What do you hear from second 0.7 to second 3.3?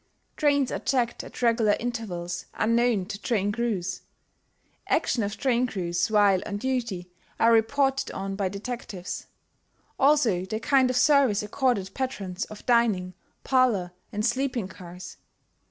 are checked at regular intervals unknown to